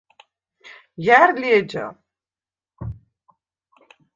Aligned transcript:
ჲა̈რ 1.05 1.29
ლი 1.39 1.49
ეჯა? 1.59 1.85